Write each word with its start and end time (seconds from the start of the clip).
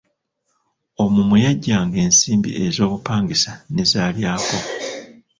Omwo 1.03 1.21
mwe 1.27 1.43
yaggyanga 1.45 1.97
ensimbi 2.07 2.49
ez’obupangisa 2.65 3.51
ne 3.73 3.83
z’alyako. 3.91 4.57